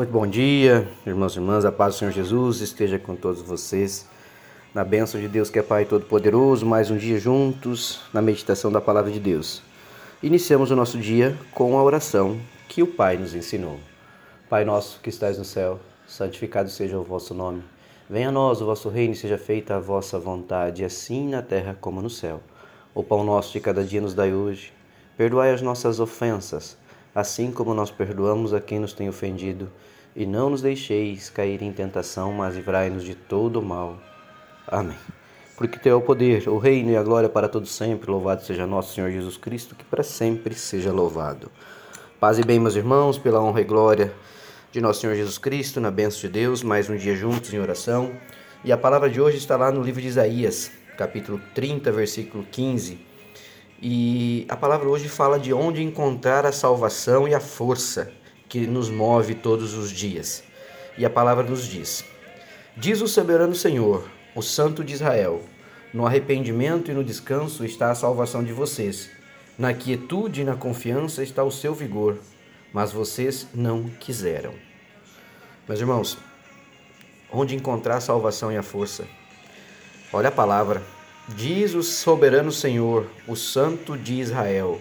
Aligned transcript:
Muito 0.00 0.12
bom 0.12 0.26
dia, 0.26 0.88
irmãos 1.06 1.34
e 1.34 1.38
irmãs, 1.38 1.62
a 1.66 1.70
paz 1.70 1.94
do 1.94 1.98
Senhor 1.98 2.10
Jesus 2.10 2.62
esteja 2.62 2.98
com 2.98 3.14
todos 3.14 3.42
vocês. 3.42 4.08
Na 4.72 4.82
bênção 4.82 5.20
de 5.20 5.28
Deus 5.28 5.50
que 5.50 5.58
é 5.58 5.62
Pai 5.62 5.84
Todo-Poderoso, 5.84 6.64
mais 6.64 6.90
um 6.90 6.96
dia 6.96 7.20
juntos 7.20 8.00
na 8.10 8.22
meditação 8.22 8.72
da 8.72 8.80
Palavra 8.80 9.10
de 9.10 9.20
Deus. 9.20 9.62
Iniciamos 10.22 10.70
o 10.70 10.74
nosso 10.74 10.96
dia 10.96 11.36
com 11.52 11.76
a 11.76 11.82
oração 11.82 12.40
que 12.66 12.82
o 12.82 12.86
Pai 12.86 13.18
nos 13.18 13.34
ensinou. 13.34 13.78
Pai 14.48 14.64
nosso 14.64 14.98
que 15.02 15.10
estais 15.10 15.36
no 15.36 15.44
céu, 15.44 15.78
santificado 16.06 16.70
seja 16.70 16.98
o 16.98 17.04
vosso 17.04 17.34
nome. 17.34 17.62
Venha 18.08 18.30
a 18.30 18.32
nós 18.32 18.62
o 18.62 18.64
vosso 18.64 18.88
reino 18.88 19.12
e 19.12 19.18
seja 19.18 19.36
feita 19.36 19.76
a 19.76 19.80
vossa 19.80 20.18
vontade, 20.18 20.82
assim 20.82 21.28
na 21.28 21.42
terra 21.42 21.76
como 21.78 22.00
no 22.00 22.08
céu. 22.08 22.40
O 22.94 23.02
pão 23.04 23.22
nosso 23.22 23.52
de 23.52 23.60
cada 23.60 23.84
dia 23.84 24.00
nos 24.00 24.14
dai 24.14 24.32
hoje. 24.32 24.72
Perdoai 25.14 25.52
as 25.52 25.60
nossas 25.60 26.00
ofensas, 26.00 26.78
assim 27.14 27.50
como 27.50 27.74
nós 27.74 27.90
perdoamos 27.90 28.54
a 28.54 28.60
quem 28.60 28.78
nos 28.78 28.92
tem 28.92 29.08
ofendido 29.08 29.70
e 30.14 30.26
não 30.26 30.50
nos 30.50 30.62
deixeis 30.62 31.30
cair 31.30 31.62
em 31.62 31.72
tentação, 31.72 32.32
mas 32.32 32.56
livrai-nos 32.56 33.04
de 33.04 33.14
todo 33.14 33.60
o 33.60 33.62
mal. 33.62 33.98
Amém. 34.66 34.96
Porque 35.56 35.78
teu 35.78 35.92
é 35.92 35.96
o 35.96 36.00
poder, 36.00 36.48
o 36.48 36.58
reino 36.58 36.90
e 36.90 36.96
a 36.96 37.02
glória 37.02 37.28
para 37.28 37.48
todos 37.48 37.70
sempre. 37.70 38.10
Louvado 38.10 38.42
seja 38.42 38.66
nosso 38.66 38.94
Senhor 38.94 39.10
Jesus 39.10 39.36
Cristo, 39.36 39.74
que 39.74 39.84
para 39.84 40.02
sempre 40.02 40.54
seja 40.54 40.90
louvado. 40.90 41.50
Paz 42.18 42.38
e 42.38 42.42
bem, 42.42 42.58
meus 42.58 42.76
irmãos, 42.76 43.18
pela 43.18 43.42
honra 43.42 43.60
e 43.60 43.64
glória 43.64 44.12
de 44.72 44.80
nosso 44.80 45.00
Senhor 45.00 45.14
Jesus 45.14 45.36
Cristo, 45.36 45.80
na 45.80 45.90
bênção 45.90 46.20
de 46.20 46.28
Deus, 46.28 46.62
mais 46.62 46.88
um 46.88 46.96
dia 46.96 47.14
juntos 47.14 47.52
em 47.52 47.58
oração. 47.58 48.12
E 48.64 48.72
a 48.72 48.78
palavra 48.78 49.10
de 49.10 49.20
hoje 49.20 49.36
está 49.36 49.56
lá 49.56 49.70
no 49.70 49.82
livro 49.82 50.00
de 50.00 50.08
Isaías, 50.08 50.70
capítulo 50.96 51.40
30, 51.54 51.90
versículo 51.92 52.44
15. 52.50 53.09
E 53.82 54.44
a 54.48 54.56
palavra 54.56 54.88
hoje 54.88 55.08
fala 55.08 55.38
de 55.38 55.54
onde 55.54 55.82
encontrar 55.82 56.44
a 56.44 56.52
salvação 56.52 57.26
e 57.26 57.34
a 57.34 57.40
força 57.40 58.12
que 58.46 58.66
nos 58.66 58.90
move 58.90 59.34
todos 59.34 59.72
os 59.72 59.90
dias. 59.90 60.44
E 60.98 61.04
a 61.04 61.08
palavra 61.08 61.44
nos 61.44 61.66
diz: 61.66 62.04
Diz 62.76 63.00
o 63.00 63.08
soberano 63.08 63.54
Senhor, 63.54 64.06
o 64.34 64.42
Santo 64.42 64.84
de 64.84 64.92
Israel: 64.92 65.40
No 65.94 66.06
arrependimento 66.06 66.90
e 66.90 66.94
no 66.94 67.02
descanso 67.02 67.64
está 67.64 67.90
a 67.90 67.94
salvação 67.94 68.44
de 68.44 68.52
vocês. 68.52 69.10
Na 69.58 69.72
quietude 69.72 70.42
e 70.42 70.44
na 70.44 70.56
confiança 70.56 71.22
está 71.22 71.42
o 71.42 71.50
seu 71.50 71.74
vigor, 71.74 72.18
mas 72.74 72.92
vocês 72.92 73.46
não 73.54 73.84
quiseram. 73.84 74.52
Meus 75.66 75.80
irmãos, 75.80 76.18
onde 77.32 77.56
encontrar 77.56 77.96
a 77.96 78.00
salvação 78.00 78.52
e 78.52 78.58
a 78.58 78.62
força? 78.62 79.06
Olha 80.12 80.28
a 80.28 80.32
palavra. 80.32 80.99
Diz 81.28 81.74
o 81.74 81.82
soberano 81.82 82.50
Senhor, 82.50 83.06
o 83.26 83.36
Santo 83.36 83.96
de 83.96 84.14
Israel: 84.14 84.80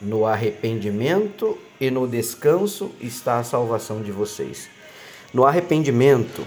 no 0.00 0.26
arrependimento 0.26 1.58
e 1.80 1.90
no 1.90 2.06
descanso 2.06 2.92
está 3.00 3.38
a 3.38 3.44
salvação 3.44 4.02
de 4.02 4.12
vocês. 4.12 4.68
No 5.32 5.44
arrependimento, 5.44 6.46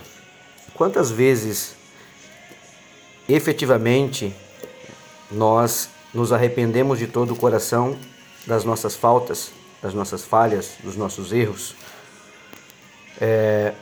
quantas 0.74 1.12
vezes 1.12 1.76
efetivamente 3.28 4.34
nós 5.32 5.90
nos 6.14 6.32
arrependemos 6.32 6.98
de 6.98 7.08
todo 7.08 7.34
o 7.34 7.36
coração 7.36 7.98
das 8.48 8.64
nossas 8.64 8.96
faltas, 8.96 9.52
das 9.82 9.94
nossas 9.94 10.24
falhas, 10.24 10.74
dos 10.84 10.96
nossos 10.96 11.32
erros? 11.32 11.76
É, 13.20 13.74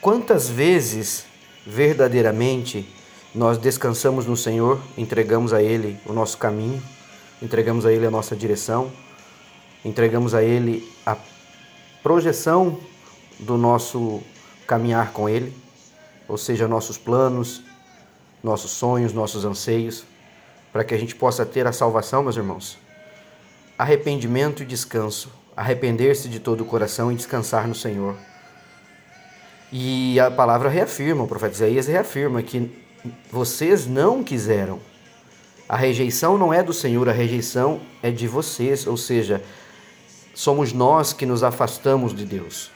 quantas 0.00 0.48
vezes 0.48 1.24
verdadeiramente 1.66 2.86
nós 3.34 3.58
descansamos 3.58 4.26
no 4.26 4.36
Senhor, 4.36 4.80
entregamos 4.96 5.52
a 5.52 5.62
Ele 5.62 5.98
o 6.06 6.12
nosso 6.12 6.38
caminho? 6.38 6.82
entregamos 7.42 7.84
a 7.84 7.92
Ele 7.92 8.06
a 8.06 8.10
nossa 8.10 8.36
direção, 8.36 8.90
entregamos 9.84 10.32
a 10.32 10.42
Ele 10.42 10.88
a 11.04 11.16
projeção 12.02 12.78
do 13.40 13.58
nosso 13.58 14.22
caminhar 14.66 15.12
com 15.12 15.28
Ele, 15.28 15.52
ou 16.28 16.38
seja, 16.38 16.68
nossos 16.68 16.96
planos, 16.96 17.62
nossos 18.42 18.70
sonhos, 18.70 19.12
nossos 19.12 19.44
anseios, 19.44 20.04
para 20.72 20.84
que 20.84 20.94
a 20.94 20.98
gente 20.98 21.16
possa 21.16 21.44
ter 21.44 21.66
a 21.66 21.72
salvação, 21.72 22.22
meus 22.22 22.36
irmãos. 22.36 22.78
Arrependimento 23.76 24.62
e 24.62 24.66
descanso, 24.66 25.30
arrepender-se 25.56 26.28
de 26.28 26.38
todo 26.38 26.62
o 26.62 26.64
coração 26.64 27.10
e 27.10 27.16
descansar 27.16 27.66
no 27.66 27.74
Senhor. 27.74 28.16
E 29.72 30.20
a 30.20 30.30
palavra 30.30 30.68
reafirma, 30.68 31.24
o 31.24 31.28
profeta 31.28 31.54
Isaías 31.54 31.88
reafirma 31.88 32.42
que 32.42 32.70
vocês 33.30 33.86
não 33.86 34.22
quiseram 34.22 34.80
a 35.72 35.76
rejeição 35.76 36.36
não 36.36 36.52
é 36.52 36.62
do 36.62 36.74
Senhor, 36.74 37.08
a 37.08 37.12
rejeição 37.12 37.80
é 38.02 38.10
de 38.10 38.28
vocês, 38.28 38.86
ou 38.86 38.94
seja, 38.94 39.42
somos 40.34 40.70
nós 40.70 41.14
que 41.14 41.24
nos 41.24 41.42
afastamos 41.42 42.14
de 42.14 42.26
Deus. 42.26 42.70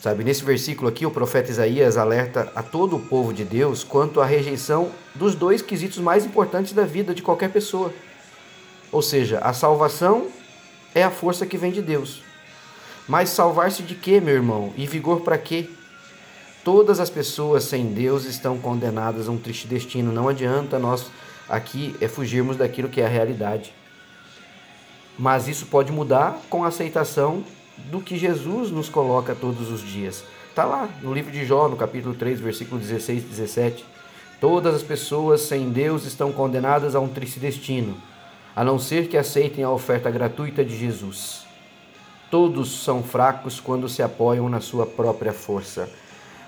Sabe, 0.00 0.24
nesse 0.24 0.42
versículo 0.42 0.88
aqui, 0.88 1.06
o 1.06 1.10
profeta 1.12 1.52
Isaías 1.52 1.96
alerta 1.96 2.50
a 2.56 2.64
todo 2.64 2.96
o 2.96 3.00
povo 3.00 3.32
de 3.32 3.44
Deus 3.44 3.84
quanto 3.84 4.20
à 4.20 4.26
rejeição 4.26 4.90
dos 5.14 5.36
dois 5.36 5.62
quesitos 5.62 5.98
mais 5.98 6.26
importantes 6.26 6.72
da 6.72 6.84
vida 6.84 7.14
de 7.14 7.22
qualquer 7.22 7.50
pessoa. 7.50 7.92
Ou 8.90 9.00
seja, 9.00 9.38
a 9.38 9.52
salvação 9.52 10.26
é 10.96 11.04
a 11.04 11.12
força 11.12 11.46
que 11.46 11.56
vem 11.56 11.70
de 11.70 11.80
Deus. 11.80 12.24
Mas 13.06 13.28
salvar-se 13.28 13.84
de 13.84 13.94
quê, 13.94 14.20
meu 14.20 14.34
irmão? 14.34 14.72
E 14.76 14.84
vigor 14.84 15.20
para 15.20 15.38
quê? 15.38 15.70
Todas 16.64 16.98
as 16.98 17.10
pessoas 17.10 17.64
sem 17.64 17.92
Deus 17.92 18.24
estão 18.24 18.58
condenadas 18.58 19.28
a 19.28 19.30
um 19.30 19.36
triste 19.36 19.68
destino. 19.68 20.10
Não 20.10 20.30
adianta 20.30 20.78
nós 20.78 21.10
aqui 21.46 21.94
é 22.00 22.08
fugirmos 22.08 22.56
daquilo 22.56 22.88
que 22.88 23.02
é 23.02 23.04
a 23.04 23.08
realidade. 23.08 23.74
Mas 25.18 25.46
isso 25.46 25.66
pode 25.66 25.92
mudar 25.92 26.40
com 26.48 26.64
a 26.64 26.68
aceitação 26.68 27.44
do 27.90 28.00
que 28.00 28.16
Jesus 28.16 28.70
nos 28.70 28.88
coloca 28.88 29.34
todos 29.34 29.70
os 29.70 29.82
dias. 29.82 30.24
Está 30.48 30.64
lá 30.64 30.88
no 31.02 31.12
livro 31.12 31.30
de 31.30 31.44
Jó, 31.44 31.68
no 31.68 31.76
capítulo 31.76 32.14
3, 32.14 32.40
versículo 32.40 32.80
16 32.80 33.22
e 33.22 33.26
17. 33.26 33.84
Todas 34.40 34.74
as 34.74 34.82
pessoas 34.82 35.42
sem 35.42 35.68
Deus 35.68 36.06
estão 36.06 36.32
condenadas 36.32 36.94
a 36.94 37.00
um 37.00 37.08
triste 37.08 37.38
destino, 37.38 37.94
a 38.56 38.64
não 38.64 38.78
ser 38.78 39.08
que 39.08 39.18
aceitem 39.18 39.64
a 39.64 39.70
oferta 39.70 40.10
gratuita 40.10 40.64
de 40.64 40.78
Jesus. 40.78 41.44
Todos 42.30 42.82
são 42.82 43.02
fracos 43.02 43.60
quando 43.60 43.86
se 43.86 44.02
apoiam 44.02 44.48
na 44.48 44.60
sua 44.60 44.86
própria 44.86 45.32
força. 45.32 45.90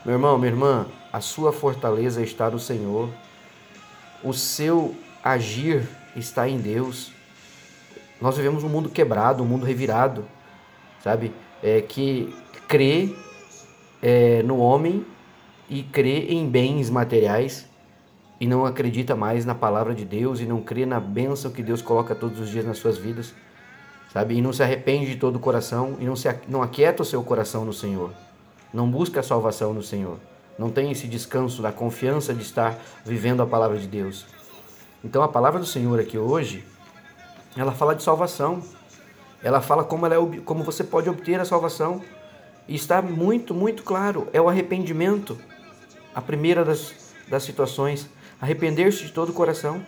Meu 0.07 0.15
irmão, 0.15 0.39
minha 0.39 0.53
irmã, 0.53 0.87
a 1.13 1.21
sua 1.21 1.53
fortaleza 1.53 2.23
está 2.23 2.49
no 2.49 2.61
Senhor 2.61 3.11
o 4.23 4.33
seu 4.33 4.95
agir 5.21 5.83
está 6.15 6.49
em 6.49 6.59
Deus. 6.59 7.11
Nós 8.21 8.37
vivemos 8.37 8.63
um 8.63 8.69
mundo 8.69 8.89
quebrado, 8.89 9.43
um 9.43 9.47
mundo 9.47 9.67
revirado, 9.67 10.25
sabe? 11.03 11.33
É, 11.61 11.81
que 11.81 12.33
crê 12.69 13.17
é, 14.01 14.45
no 14.45 14.59
homem 14.59 15.05
e 15.69 15.83
crê 15.83 16.27
em 16.29 16.49
bens 16.49 16.89
materiais 16.89 17.69
e 18.41 18.47
não 18.47 18.65
acredita 18.65 19.17
mais 19.17 19.45
na 19.45 19.57
palavra 19.57 19.93
de 19.93 20.05
Deus 20.05 20.39
e 20.39 20.45
não 20.45 20.63
crê 20.63 20.87
na 20.87 21.01
bênção 21.01 21.51
que 21.51 21.65
Deus 21.65 21.83
coloca 21.83 22.15
todos 22.15 22.39
os 22.39 22.49
dias 22.49 22.65
nas 22.65 22.79
suas 22.79 22.97
vidas, 22.97 23.35
sabe? 24.13 24.37
E 24.37 24.41
não 24.41 24.53
se 24.53 24.63
arrepende 24.63 25.07
de 25.07 25.17
todo 25.17 25.35
o 25.35 25.41
coração 25.41 25.97
e 25.99 26.05
não, 26.05 26.15
se, 26.15 26.33
não 26.47 26.63
aquieta 26.63 27.03
o 27.03 27.05
seu 27.05 27.25
coração 27.25 27.65
no 27.65 27.73
Senhor, 27.73 28.13
não 28.73 28.91
busca 28.91 29.21
a 29.21 29.23
salvação 29.23 29.73
no 29.73 29.83
Senhor 29.83 30.19
não 30.59 30.71
tem 30.71 30.91
esse 30.91 31.07
descanso 31.07 31.61
da 31.61 31.71
confiança 31.71 32.33
de 32.33 32.43
estar 32.43 32.79
vivendo 33.05 33.43
a 33.43 33.47
palavra 33.47 33.79
de 33.79 33.87
Deus. 33.87 34.27
Então 35.05 35.23
a 35.23 35.29
palavra 35.29 35.61
do 35.61 35.67
Senhor 35.67 36.01
aqui 36.01 36.19
hoje, 36.19 36.65
ela 37.57 37.73
fala 37.73 37.95
de 37.95 38.03
salvação. 38.03 38.63
Ela 39.43 39.61
fala 39.61 39.85
como, 39.85 40.07
ela 40.07 40.15
é, 40.15 40.41
como 40.45 40.65
você 40.65 40.83
pode 40.83 41.09
obter 41.09 41.39
a 41.39 41.45
salvação. 41.45 42.01
E 42.67 42.75
está 42.75 43.01
muito, 43.01 43.55
muito 43.55 43.83
claro, 43.83 44.27
é 44.33 44.41
o 44.41 44.49
arrependimento. 44.49 45.39
A 46.15 46.21
primeira 46.21 46.65
das, 46.65 46.95
das 47.29 47.43
situações, 47.43 48.09
arrepender-se 48.41 49.05
de 49.05 49.13
todo 49.13 49.29
o 49.29 49.33
coração 49.35 49.85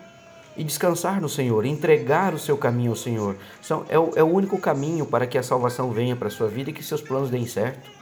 e 0.56 0.62
descansar 0.62 1.20
no 1.20 1.28
Senhor, 1.28 1.64
entregar 1.64 2.34
o 2.34 2.38
seu 2.38 2.56
caminho 2.56 2.90
ao 2.90 2.96
Senhor. 2.96 3.36
São, 3.62 3.84
é, 3.88 3.98
o, 3.98 4.12
é 4.14 4.22
o 4.22 4.26
único 4.26 4.58
caminho 4.58 5.06
para 5.06 5.26
que 5.26 5.38
a 5.38 5.42
salvação 5.42 5.90
venha 5.90 6.14
para 6.14 6.28
a 6.28 6.30
sua 6.30 6.46
vida 6.46 6.70
e 6.70 6.72
que 6.72 6.82
seus 6.84 7.00
planos 7.00 7.30
deem 7.30 7.46
certo. 7.46 7.97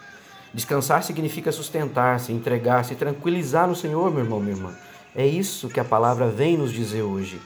Descansar 0.56 1.02
significa 1.04 1.52
sustentar-se, 1.52 2.32
entregar-se, 2.32 2.94
tranquilizar 2.94 3.68
no 3.68 3.76
Senhor, 3.76 4.10
meu 4.10 4.24
irmão, 4.24 4.40
minha 4.40 4.56
irmã. 4.56 4.74
É 5.14 5.26
isso 5.26 5.68
que 5.68 5.78
a 5.78 5.84
palavra 5.84 6.28
vem 6.28 6.56
nos 6.56 6.72
dizer 6.72 7.02
hoje. 7.02 7.38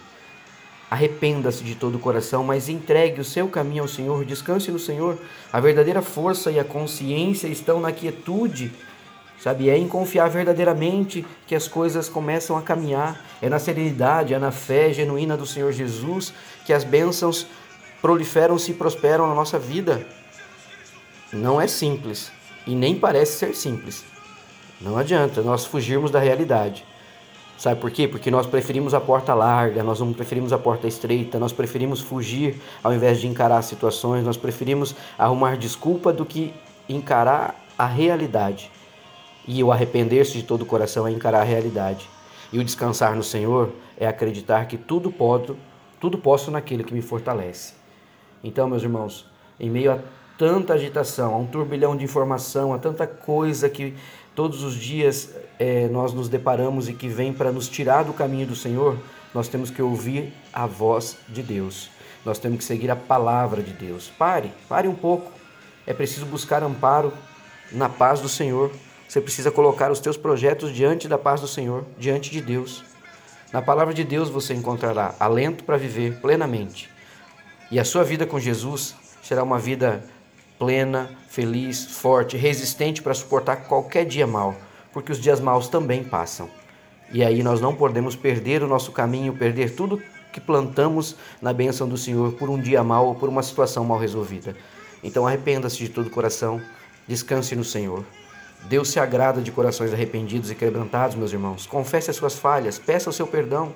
Arrependa-se 0.88 1.64
de 1.64 1.74
todo 1.74 1.96
o 1.96 1.98
coração, 1.98 2.44
mas 2.44 2.68
entregue 2.68 3.20
o 3.20 3.24
seu 3.24 3.48
caminho 3.48 3.82
ao 3.82 3.88
Senhor, 3.88 4.24
descanse 4.24 4.70
no 4.70 4.78
Senhor. 4.78 5.18
A 5.52 5.58
verdadeira 5.58 6.00
força 6.00 6.52
e 6.52 6.60
a 6.60 6.64
consciência 6.64 7.48
estão 7.48 7.80
na 7.80 7.90
quietude, 7.90 8.70
sabe? 9.40 9.68
É 9.68 9.76
em 9.76 9.88
confiar 9.88 10.30
verdadeiramente 10.30 11.26
que 11.48 11.56
as 11.56 11.66
coisas 11.66 12.08
começam 12.08 12.56
a 12.56 12.62
caminhar. 12.62 13.20
É 13.42 13.48
na 13.48 13.58
serenidade, 13.58 14.34
é 14.34 14.38
na 14.38 14.52
fé 14.52 14.92
genuína 14.92 15.36
do 15.36 15.46
Senhor 15.46 15.72
Jesus 15.72 16.32
que 16.64 16.72
as 16.72 16.84
bênçãos 16.84 17.44
proliferam-se 18.00 18.70
e 18.70 18.74
prosperam 18.74 19.26
na 19.26 19.34
nossa 19.34 19.58
vida. 19.58 20.06
Não 21.32 21.60
é 21.60 21.66
simples, 21.66 22.30
e 22.66 22.74
nem 22.74 22.94
parece 22.94 23.38
ser 23.38 23.54
simples. 23.54 24.04
Não 24.80 24.96
adianta 24.96 25.42
nós 25.42 25.64
fugirmos 25.64 26.10
da 26.10 26.18
realidade. 26.18 26.84
Sabe 27.58 27.78
por 27.78 27.90
quê? 27.90 28.08
Porque 28.08 28.30
nós 28.30 28.46
preferimos 28.46 28.94
a 28.94 29.00
porta 29.00 29.34
larga, 29.34 29.82
nós 29.82 30.00
não 30.00 30.14
preferimos 30.14 30.50
a 30.50 30.58
porta 30.58 30.88
estreita, 30.88 31.38
nós 31.38 31.52
preferimos 31.52 32.00
fugir 32.00 32.58
ao 32.82 32.94
invés 32.94 33.20
de 33.20 33.26
encarar 33.26 33.58
as 33.58 33.66
situações, 33.66 34.24
nós 34.24 34.38
preferimos 34.38 34.94
arrumar 35.18 35.58
desculpa 35.58 36.10
do 36.10 36.24
que 36.24 36.54
encarar 36.88 37.54
a 37.76 37.84
realidade. 37.84 38.70
E 39.46 39.62
o 39.62 39.70
arrepender-se 39.70 40.32
de 40.32 40.42
todo 40.42 40.62
o 40.62 40.66
coração 40.66 41.06
é 41.06 41.10
encarar 41.10 41.40
a 41.40 41.44
realidade. 41.44 42.08
E 42.50 42.58
o 42.58 42.64
descansar 42.64 43.14
no 43.14 43.22
Senhor 43.22 43.70
é 43.98 44.06
acreditar 44.06 44.66
que 44.66 44.78
tudo 44.78 45.12
pode, 45.12 45.54
tudo 46.00 46.16
posso 46.16 46.50
naquele 46.50 46.82
que 46.82 46.94
me 46.94 47.02
fortalece. 47.02 47.74
Então, 48.42 48.68
meus 48.68 48.82
irmãos, 48.82 49.26
em 49.58 49.68
meio 49.68 49.92
a 49.92 49.98
tanta 50.40 50.72
agitação, 50.72 51.34
a 51.34 51.36
um 51.36 51.44
turbilhão 51.44 51.94
de 51.94 52.02
informação, 52.02 52.72
a 52.72 52.78
tanta 52.78 53.06
coisa 53.06 53.68
que 53.68 53.94
todos 54.34 54.62
os 54.62 54.74
dias 54.74 55.34
é, 55.58 55.86
nós 55.88 56.14
nos 56.14 56.30
deparamos 56.30 56.88
e 56.88 56.94
que 56.94 57.08
vem 57.08 57.30
para 57.30 57.52
nos 57.52 57.68
tirar 57.68 58.04
do 58.04 58.14
caminho 58.14 58.46
do 58.46 58.56
Senhor, 58.56 58.96
nós 59.34 59.48
temos 59.48 59.70
que 59.70 59.82
ouvir 59.82 60.32
a 60.50 60.64
voz 60.64 61.18
de 61.28 61.42
Deus. 61.42 61.90
Nós 62.24 62.38
temos 62.38 62.56
que 62.56 62.64
seguir 62.64 62.90
a 62.90 62.96
palavra 62.96 63.62
de 63.62 63.74
Deus. 63.74 64.10
Pare, 64.18 64.50
pare 64.66 64.88
um 64.88 64.94
pouco. 64.94 65.30
É 65.86 65.92
preciso 65.92 66.24
buscar 66.24 66.62
amparo 66.62 67.12
na 67.70 67.90
paz 67.90 68.20
do 68.20 68.28
Senhor. 68.28 68.70
Você 69.06 69.20
precisa 69.20 69.50
colocar 69.50 69.92
os 69.92 70.00
teus 70.00 70.16
projetos 70.16 70.72
diante 70.72 71.06
da 71.06 71.18
paz 71.18 71.42
do 71.42 71.48
Senhor, 71.48 71.84
diante 71.98 72.30
de 72.30 72.40
Deus. 72.40 72.82
Na 73.52 73.60
palavra 73.60 73.92
de 73.92 74.04
Deus 74.04 74.30
você 74.30 74.54
encontrará 74.54 75.14
alento 75.20 75.64
para 75.64 75.76
viver 75.76 76.18
plenamente. 76.18 76.88
E 77.70 77.78
a 77.78 77.84
sua 77.84 78.04
vida 78.04 78.24
com 78.24 78.40
Jesus 78.40 78.94
será 79.22 79.42
uma 79.42 79.58
vida 79.58 80.02
plena, 80.60 81.10
feliz, 81.26 81.86
forte, 81.86 82.36
resistente 82.36 83.00
para 83.00 83.14
suportar 83.14 83.56
qualquer 83.64 84.04
dia 84.04 84.26
mal, 84.26 84.54
porque 84.92 85.10
os 85.10 85.18
dias 85.18 85.40
maus 85.40 85.68
também 85.68 86.04
passam. 86.04 86.50
E 87.10 87.24
aí 87.24 87.42
nós 87.42 87.62
não 87.62 87.74
podemos 87.74 88.14
perder 88.14 88.62
o 88.62 88.68
nosso 88.68 88.92
caminho, 88.92 89.32
perder 89.32 89.74
tudo 89.74 90.02
que 90.30 90.38
plantamos 90.38 91.16
na 91.40 91.50
bênção 91.54 91.88
do 91.88 91.96
Senhor 91.96 92.32
por 92.32 92.50
um 92.50 92.60
dia 92.60 92.84
mal 92.84 93.06
ou 93.06 93.14
por 93.14 93.30
uma 93.30 93.42
situação 93.42 93.86
mal 93.86 93.98
resolvida. 93.98 94.54
Então 95.02 95.26
arrependa-se 95.26 95.78
de 95.78 95.88
todo 95.88 96.08
o 96.08 96.10
coração, 96.10 96.60
descanse 97.08 97.56
no 97.56 97.64
Senhor. 97.64 98.04
Deus 98.64 98.90
se 98.90 99.00
agrada 99.00 99.40
de 99.40 99.50
corações 99.50 99.94
arrependidos 99.94 100.50
e 100.50 100.54
quebrantados, 100.54 101.16
meus 101.16 101.32
irmãos. 101.32 101.66
Confesse 101.66 102.10
as 102.10 102.16
suas 102.16 102.38
falhas, 102.38 102.78
peça 102.78 103.08
o 103.08 103.14
seu 103.14 103.26
perdão. 103.26 103.72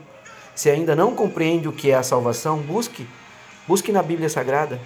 Se 0.55 0.69
ainda 0.69 0.95
não 0.95 1.15
compreende 1.15 1.67
o 1.67 1.73
que 1.73 1.91
é 1.91 1.95
a 1.95 2.03
salvação, 2.03 2.59
busque. 2.59 3.07
Busque 3.67 3.91
na 3.91 4.03
Bíblia 4.03 4.29
Sagrada, 4.29 4.79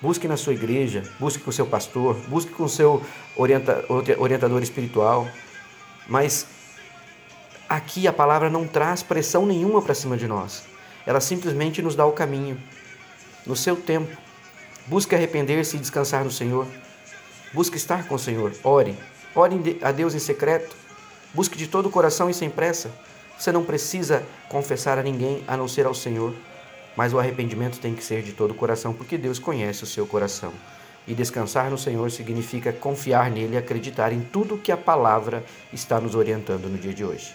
busque 0.00 0.28
na 0.28 0.36
sua 0.36 0.54
igreja, 0.54 1.02
busque 1.18 1.42
com 1.42 1.50
o 1.50 1.52
seu 1.52 1.66
pastor, 1.66 2.16
busque 2.28 2.52
com 2.52 2.64
o 2.64 2.68
seu 2.68 3.02
orienta, 3.36 3.84
orientador 4.18 4.62
espiritual. 4.62 5.28
Mas 6.06 6.46
aqui 7.68 8.06
a 8.06 8.12
palavra 8.12 8.48
não 8.48 8.66
traz 8.66 9.02
pressão 9.02 9.46
nenhuma 9.46 9.82
para 9.82 9.94
cima 9.94 10.16
de 10.16 10.26
nós. 10.26 10.64
Ela 11.06 11.20
simplesmente 11.20 11.82
nos 11.82 11.94
dá 11.94 12.04
o 12.04 12.12
caminho. 12.12 12.60
No 13.46 13.54
seu 13.54 13.76
tempo, 13.76 14.16
busque 14.86 15.14
arrepender-se 15.14 15.76
e 15.76 15.80
descansar 15.80 16.24
no 16.24 16.30
Senhor. 16.30 16.66
Busque 17.52 17.76
estar 17.76 18.06
com 18.06 18.16
o 18.16 18.18
Senhor. 18.18 18.52
Ore. 18.64 18.96
Ore 19.34 19.78
a 19.82 19.92
Deus 19.92 20.14
em 20.14 20.18
secreto. 20.18 20.74
Busque 21.32 21.56
de 21.56 21.66
todo 21.66 21.86
o 21.86 21.90
coração 21.90 22.28
e 22.28 22.34
sem 22.34 22.50
pressa. 22.50 22.90
Você 23.38 23.52
não 23.52 23.64
precisa 23.64 24.24
confessar 24.48 24.98
a 24.98 25.02
ninguém 25.02 25.44
a 25.46 25.56
não 25.56 25.68
ser 25.68 25.86
ao 25.86 25.94
Senhor. 25.94 26.34
Mas 26.96 27.12
o 27.12 27.18
arrependimento 27.18 27.78
tem 27.78 27.94
que 27.94 28.02
ser 28.02 28.22
de 28.22 28.32
todo 28.32 28.52
o 28.52 28.54
coração, 28.54 28.94
porque 28.94 29.18
Deus 29.18 29.38
conhece 29.38 29.84
o 29.84 29.86
seu 29.86 30.06
coração. 30.06 30.52
E 31.06 31.14
descansar 31.14 31.70
no 31.70 31.78
Senhor 31.78 32.10
significa 32.10 32.72
confiar 32.72 33.30
nele 33.30 33.54
e 33.54 33.58
acreditar 33.58 34.12
em 34.12 34.20
tudo 34.20 34.58
que 34.58 34.72
a 34.72 34.76
palavra 34.76 35.44
está 35.72 36.00
nos 36.00 36.14
orientando 36.14 36.68
no 36.68 36.78
dia 36.78 36.92
de 36.92 37.04
hoje. 37.04 37.32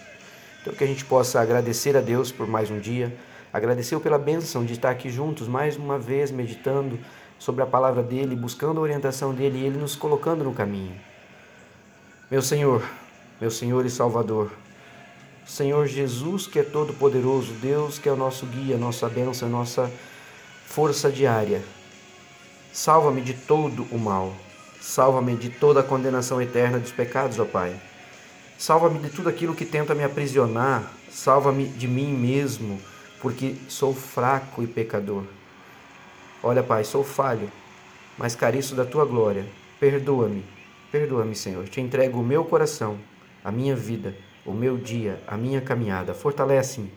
Então, 0.60 0.74
que 0.74 0.84
a 0.84 0.86
gente 0.86 1.04
possa 1.04 1.40
agradecer 1.40 1.96
a 1.96 2.00
Deus 2.00 2.30
por 2.30 2.46
mais 2.46 2.70
um 2.70 2.78
dia, 2.78 3.16
agradecer 3.52 3.98
pela 4.00 4.18
bênção 4.18 4.64
de 4.64 4.74
estar 4.74 4.90
aqui 4.90 5.10
juntos 5.10 5.48
mais 5.48 5.76
uma 5.76 5.98
vez 5.98 6.30
meditando 6.30 6.98
sobre 7.38 7.62
a 7.62 7.66
palavra 7.66 8.02
dele, 8.02 8.36
buscando 8.36 8.78
a 8.78 8.82
orientação 8.82 9.34
dele 9.34 9.58
e 9.58 9.64
ele 9.64 9.78
nos 9.78 9.96
colocando 9.96 10.44
no 10.44 10.52
caminho. 10.52 10.94
Meu 12.30 12.40
Senhor, 12.40 12.82
meu 13.40 13.50
Senhor 13.50 13.84
e 13.84 13.90
Salvador, 13.90 14.52
Senhor 15.46 15.86
Jesus, 15.86 16.46
que 16.46 16.58
é 16.58 16.62
todo-poderoso, 16.62 17.52
Deus 17.54 17.98
que 17.98 18.08
é 18.08 18.12
o 18.12 18.16
nosso 18.16 18.46
guia, 18.46 18.76
nossa 18.76 19.08
bênção, 19.08 19.48
nossa 19.48 19.90
força 20.66 21.10
diária. 21.10 21.62
Salva-me 22.72 23.20
de 23.20 23.34
todo 23.34 23.86
o 23.90 23.98
mal. 23.98 24.32
Salva-me 24.80 25.36
de 25.36 25.50
toda 25.50 25.80
a 25.80 25.82
condenação 25.82 26.40
eterna 26.40 26.78
dos 26.78 26.92
pecados, 26.92 27.38
ó 27.38 27.44
Pai. 27.44 27.78
Salva-me 28.56 28.98
de 29.00 29.10
tudo 29.10 29.28
aquilo 29.28 29.54
que 29.54 29.66
tenta 29.66 29.94
me 29.94 30.04
aprisionar. 30.04 30.90
Salva-me 31.10 31.66
de 31.66 31.86
mim 31.86 32.12
mesmo, 32.12 32.80
porque 33.20 33.56
sou 33.68 33.94
fraco 33.94 34.62
e 34.62 34.66
pecador. 34.66 35.24
Olha, 36.42 36.62
Pai, 36.62 36.84
sou 36.84 37.04
falho, 37.04 37.50
mas 38.16 38.34
careço 38.34 38.74
da 38.74 38.84
tua 38.84 39.04
glória. 39.04 39.44
Perdoa-me, 39.78 40.44
perdoa-me, 40.90 41.34
Senhor. 41.34 41.68
Te 41.68 41.80
entrego 41.80 42.20
o 42.20 42.24
meu 42.24 42.44
coração, 42.44 42.96
a 43.44 43.50
minha 43.50 43.76
vida 43.76 44.16
o 44.44 44.52
meu 44.52 44.76
dia, 44.76 45.22
a 45.26 45.36
minha 45.36 45.60
caminhada. 45.60 46.14
Fortalece-me 46.14 46.92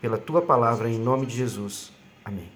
pela 0.00 0.18
tua 0.18 0.42
palavra 0.42 0.88
em 0.88 0.98
nome 0.98 1.26
de 1.26 1.36
Jesus. 1.36 1.92
Amém. 2.24 2.50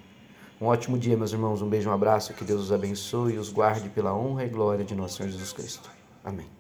Um 0.60 0.66
ótimo 0.66 0.98
dia, 0.98 1.16
meus 1.16 1.32
irmãos. 1.32 1.62
Um 1.62 1.68
beijo, 1.68 1.90
um 1.90 1.92
abraço. 1.92 2.32
Que 2.34 2.44
Deus 2.44 2.62
os 2.62 2.72
abençoe 2.72 3.34
e 3.34 3.38
os 3.38 3.50
guarde 3.50 3.88
pela 3.88 4.14
honra 4.14 4.44
e 4.44 4.48
glória 4.48 4.84
de 4.84 4.94
nosso 4.94 5.16
Senhor 5.16 5.30
Jesus 5.30 5.52
Cristo. 5.52 5.90
Amém. 6.24 6.53